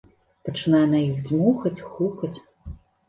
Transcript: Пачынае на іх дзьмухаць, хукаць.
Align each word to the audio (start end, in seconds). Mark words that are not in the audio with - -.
Пачынае 0.47 0.79
на 0.93 0.99
іх 1.09 1.19
дзьмухаць, 1.27 1.83
хукаць. 1.93 2.35